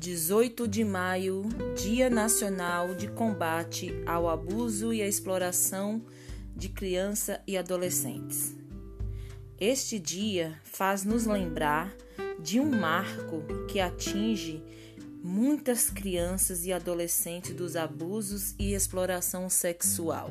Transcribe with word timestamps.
18 0.00 0.66
de 0.66 0.82
maio, 0.82 1.42
Dia 1.76 2.08
Nacional 2.08 2.94
de 2.94 3.06
Combate 3.06 3.92
ao 4.06 4.30
Abuso 4.30 4.94
e 4.94 5.02
à 5.02 5.06
Exploração 5.06 6.02
de 6.56 6.70
Criança 6.70 7.42
e 7.46 7.54
Adolescentes. 7.54 8.56
Este 9.60 9.98
dia 9.98 10.58
faz 10.64 11.04
nos 11.04 11.26
lembrar 11.26 11.94
de 12.42 12.58
um 12.58 12.70
marco 12.70 13.42
que 13.68 13.78
atinge 13.78 14.64
muitas 15.22 15.90
crianças 15.90 16.64
e 16.64 16.72
adolescentes 16.72 17.54
dos 17.54 17.76
abusos 17.76 18.54
e 18.58 18.72
exploração 18.72 19.50
sexual. 19.50 20.30